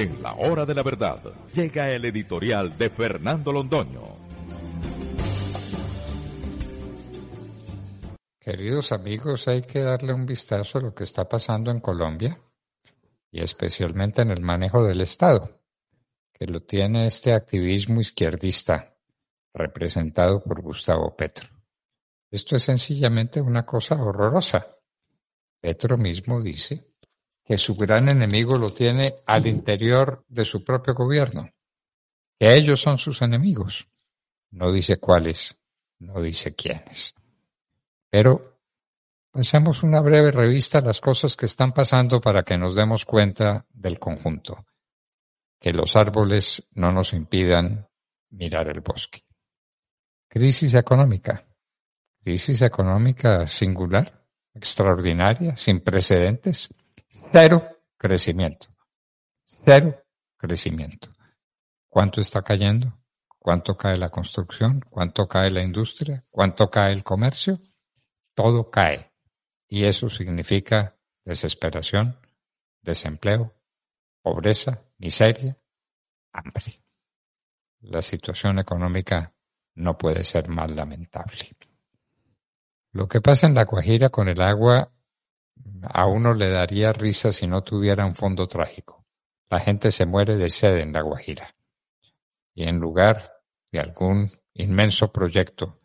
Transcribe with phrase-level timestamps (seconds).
[0.00, 1.22] En la hora de la verdad,
[1.52, 4.16] llega el editorial de Fernando Londoño.
[8.38, 12.40] Queridos amigos, hay que darle un vistazo a lo que está pasando en Colombia
[13.30, 15.60] y especialmente en el manejo del Estado,
[16.32, 18.96] que lo tiene este activismo izquierdista
[19.52, 21.50] representado por Gustavo Petro.
[22.30, 24.78] Esto es sencillamente una cosa horrorosa.
[25.60, 26.89] Petro mismo dice
[27.44, 31.50] que su gran enemigo lo tiene al interior de su propio gobierno,
[32.38, 33.88] que ellos son sus enemigos.
[34.50, 35.58] No dice cuáles,
[35.98, 37.14] no dice quiénes.
[38.10, 38.60] Pero
[39.30, 43.66] pasemos una breve revista a las cosas que están pasando para que nos demos cuenta
[43.72, 44.66] del conjunto.
[45.60, 47.88] Que los árboles no nos impidan
[48.30, 49.24] mirar el bosque.
[50.28, 51.46] Crisis económica.
[52.22, 56.68] Crisis económica singular, extraordinaria, sin precedentes
[57.32, 58.68] Cero crecimiento.
[59.44, 60.02] Cero
[60.36, 61.08] crecimiento.
[61.88, 62.98] ¿Cuánto está cayendo?
[63.38, 64.80] ¿Cuánto cae la construcción?
[64.88, 66.24] ¿Cuánto cae la industria?
[66.30, 67.60] ¿Cuánto cae el comercio?
[68.34, 69.12] Todo cae.
[69.66, 72.18] Y eso significa desesperación,
[72.82, 73.54] desempleo,
[74.22, 75.58] pobreza, miseria,
[76.32, 76.80] hambre.
[77.80, 79.34] La situación económica
[79.74, 81.56] no puede ser más lamentable.
[82.92, 84.92] Lo que pasa en la Guajira con el agua
[85.82, 89.06] a uno le daría risa si no tuviera un fondo trágico.
[89.48, 91.54] La gente se muere de sed en La Guajira.
[92.54, 95.80] Y en lugar de algún inmenso proyecto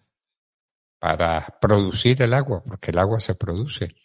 [0.99, 3.95] para producir el agua, porque el agua se produce,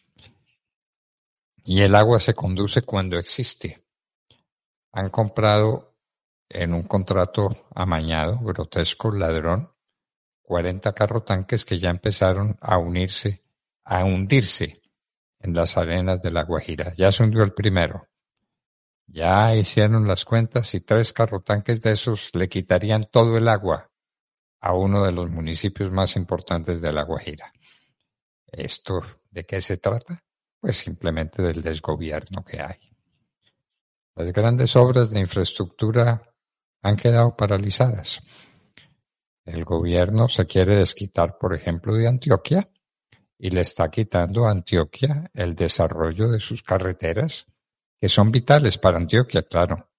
[1.65, 3.85] y el agua se conduce cuando existe.
[4.93, 5.95] Han comprado
[6.49, 9.73] en un contrato amañado, grotesco, ladrón,
[10.43, 13.45] 40 carrotanques que ya empezaron a unirse,
[13.85, 14.80] a hundirse
[15.41, 16.93] en las arenas de La Guajira.
[16.97, 18.07] Ya se hundió el primero.
[19.07, 23.91] Ya hicieron las cuentas y tres carrotanques de esos le quitarían todo el agua
[24.61, 27.53] a uno de los municipios más importantes de La Guajira.
[28.47, 30.23] ¿Esto de qué se trata?
[30.61, 32.79] Pues simplemente del desgobierno que hay.
[34.15, 36.23] Las grandes obras de infraestructura
[36.83, 38.23] han quedado paralizadas.
[39.45, 42.69] El gobierno se quiere desquitar, por ejemplo, de Antioquia
[43.43, 47.47] y le está quitando a Antioquia el desarrollo de sus carreteras,
[47.99, 49.91] que son vitales para Antioquia, claro,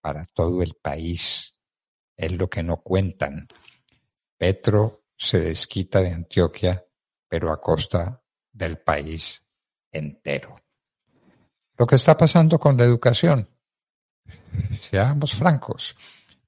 [0.00, 1.58] para todo el país.
[2.16, 3.48] Es lo que no cuentan.
[4.38, 6.86] Petro se desquita de Antioquia,
[7.28, 8.22] pero a costa
[8.52, 9.44] del país
[9.90, 10.54] entero.
[11.76, 13.48] Lo que está pasando con la educación,
[14.80, 15.96] seamos francos,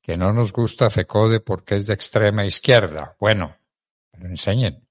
[0.00, 3.16] que no nos gusta FECODE porque es de extrema izquierda.
[3.18, 3.56] Bueno,
[4.12, 4.85] pero enseñen,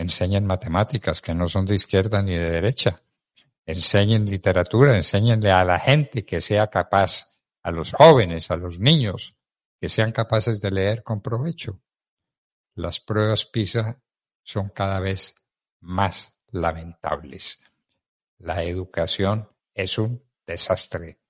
[0.00, 3.02] enseñen matemáticas que no son de izquierda ni de derecha,
[3.66, 9.34] enseñen literatura, enséñenle a la gente que sea capaz, a los jóvenes, a los niños,
[9.78, 11.82] que sean capaces de leer con provecho.
[12.76, 14.00] Las pruebas PISA
[14.42, 15.34] son cada vez
[15.80, 17.62] más lamentables.
[18.38, 21.20] La educación es un desastre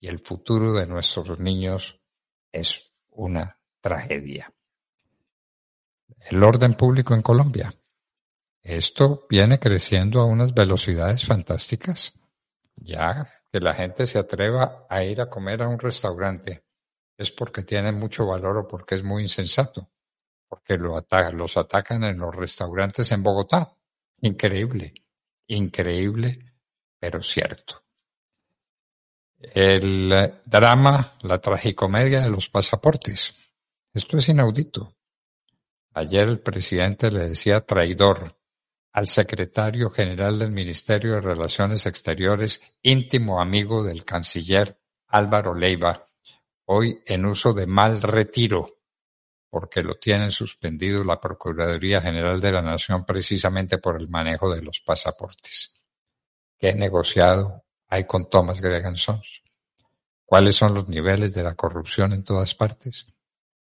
[0.00, 1.98] y el futuro de nuestros niños
[2.52, 4.52] es una tragedia.
[6.30, 7.77] El orden público en Colombia
[8.62, 12.18] esto viene creciendo a unas velocidades fantásticas.
[12.76, 16.64] Ya que la gente se atreva a ir a comer a un restaurante
[17.16, 19.90] es porque tiene mucho valor o porque es muy insensato,
[20.48, 23.74] porque lo los atacan en los restaurantes en Bogotá.
[24.20, 24.94] Increíble,
[25.48, 26.54] increíble,
[26.98, 27.84] pero cierto.
[29.40, 33.36] El drama, la tragicomedia de los pasaportes.
[33.92, 34.96] Esto es inaudito.
[35.94, 38.37] Ayer el presidente le decía traidor
[38.92, 46.06] al secretario general del Ministerio de Relaciones Exteriores, íntimo amigo del canciller Álvaro Leiva,
[46.66, 48.78] hoy en uso de mal retiro,
[49.50, 54.62] porque lo tienen suspendido la Procuraduría General de la Nación precisamente por el manejo de
[54.62, 55.82] los pasaportes.
[56.58, 59.22] ¿Qué negociado hay con Thomas Greganson?
[60.24, 63.06] ¿Cuáles son los niveles de la corrupción en todas partes?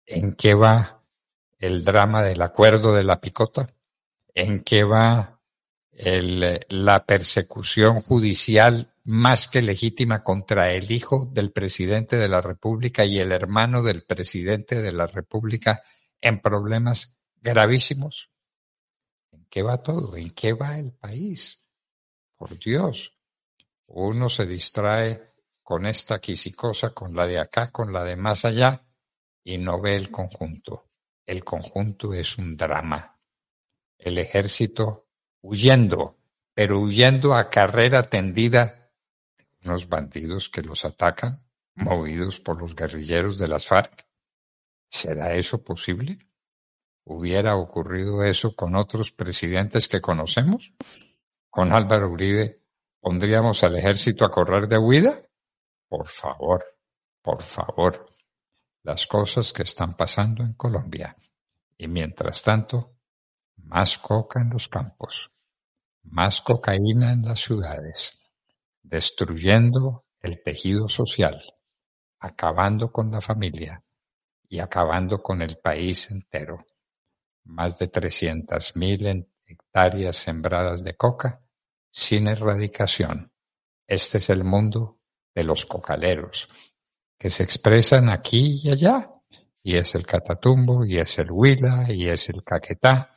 [0.05, 1.03] ¿En qué va
[1.59, 3.67] el drama del acuerdo de la picota?
[4.33, 5.39] En qué va
[5.95, 13.19] la persecución judicial más que legítima contra el hijo del presidente de la República y
[13.19, 15.83] el hermano del presidente de la República
[16.21, 18.31] en problemas gravísimos?
[19.31, 20.15] ¿En qué va todo?
[20.15, 21.63] ¿En qué va el país?
[22.35, 23.13] Por Dios.
[23.87, 28.85] Uno se distrae con esta quisicosa, con la de acá, con la de más allá,
[29.43, 30.89] y no ve el conjunto.
[31.25, 33.12] El conjunto es un drama.
[34.03, 35.07] El ejército
[35.41, 36.17] huyendo,
[36.53, 38.91] pero huyendo a carrera tendida
[39.37, 41.39] de unos bandidos que los atacan,
[41.73, 44.05] movidos por los guerrilleros de las FARC.
[44.89, 46.19] ¿Será eso posible?
[47.05, 50.73] ¿Hubiera ocurrido eso con otros presidentes que conocemos?
[51.49, 52.61] ¿Con Álvaro Uribe
[52.99, 55.21] pondríamos al ejército a correr de huida?
[55.87, 56.65] Por favor,
[57.21, 58.05] por favor,
[58.83, 61.15] las cosas que están pasando en Colombia.
[61.77, 62.97] Y mientras tanto,
[63.73, 65.31] más coca en los campos,
[66.03, 68.19] más cocaína en las ciudades,
[68.83, 71.41] destruyendo el tejido social,
[72.19, 73.83] acabando con la familia
[74.47, 76.67] y acabando con el país entero.
[77.45, 77.89] Más de
[78.75, 81.41] mil hectáreas sembradas de coca
[81.89, 83.33] sin erradicación.
[83.87, 84.99] Este es el mundo
[85.33, 86.47] de los cocaleros,
[87.17, 89.09] que se expresan aquí y allá,
[89.63, 93.12] y es el catatumbo, y es el huila, y es el caquetá.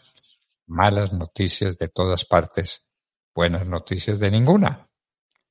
[0.67, 2.87] Malas noticias de todas partes,
[3.35, 4.89] buenas noticias de ninguna.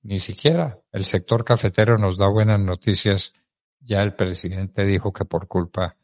[0.01, 3.33] Ni siquiera el sector cafetero nos da buenas noticias.
[3.79, 5.97] Ya el presidente dijo que por culpa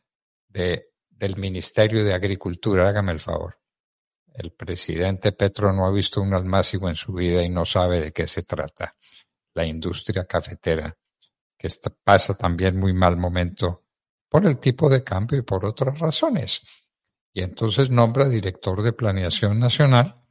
[0.48, 3.62] de, del Ministerio de Agricultura, hágame el favor,
[4.34, 8.12] el presidente Petro no ha visto un almácigo en su vida y no sabe de
[8.14, 8.96] qué se trata
[9.54, 10.98] la industria cafetera,
[11.58, 11.68] que
[12.04, 13.84] pasa también muy mal momento
[14.30, 16.62] por el tipo de cambio y por otras razones.
[17.34, 20.22] Y entonces nombra director de planeación nacional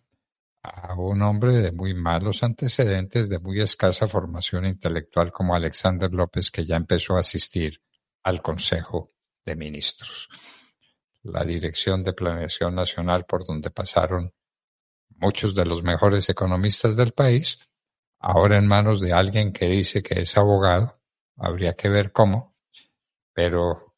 [0.62, 6.50] a un hombre de muy malos antecedentes, de muy escasa formación intelectual como Alexander López,
[6.50, 7.80] que ya empezó a asistir
[8.22, 9.10] al Consejo
[9.44, 10.28] de Ministros.
[11.22, 14.32] La Dirección de Planeación Nacional, por donde pasaron
[15.16, 17.58] muchos de los mejores economistas del país,
[18.18, 21.00] ahora en manos de alguien que dice que es abogado,
[21.36, 22.56] habría que ver cómo,
[23.32, 23.89] pero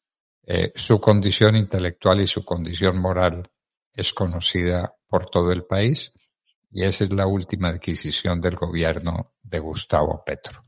[0.45, 3.49] eh, su condición intelectual y su condición moral
[3.93, 6.13] es conocida por todo el país
[6.69, 10.65] y esa es la última adquisición del gobierno de Gustavo Petro.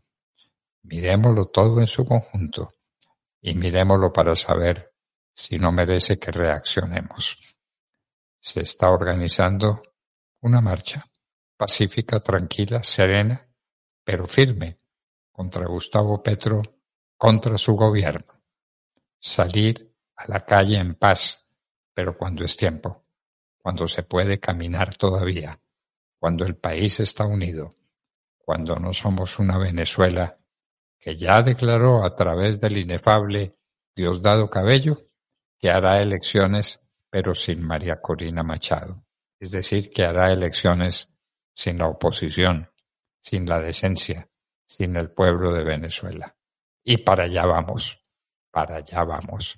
[0.84, 2.74] Miremoslo todo en su conjunto
[3.42, 4.94] y miremoslo para saber
[5.34, 7.38] si no merece que reaccionemos.
[8.40, 9.82] Se está organizando
[10.42, 11.06] una marcha
[11.58, 13.50] pacífica, tranquila, serena,
[14.04, 14.78] pero firme
[15.32, 16.62] contra Gustavo Petro,
[17.18, 18.35] contra su gobierno.
[19.28, 21.48] Salir a la calle en paz,
[21.96, 23.02] pero cuando es tiempo,
[23.58, 25.58] cuando se puede caminar todavía,
[26.20, 27.74] cuando el país está unido,
[28.38, 30.38] cuando no somos una Venezuela
[31.00, 33.58] que ya declaró a través del inefable
[33.96, 35.02] Diosdado Cabello
[35.58, 36.80] que hará elecciones
[37.10, 39.08] pero sin María Corina Machado.
[39.40, 41.10] Es decir, que hará elecciones
[41.56, 42.70] sin la oposición,
[43.22, 44.30] sin la decencia,
[44.68, 46.36] sin el pueblo de Venezuela.
[46.84, 48.00] Y para allá vamos,
[48.56, 49.58] para allá vamos.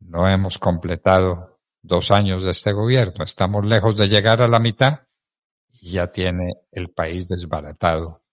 [0.00, 5.06] No hemos completado dos años de este gobierno, estamos lejos de llegar a la mitad
[5.70, 8.24] y ya tiene el país desbaratado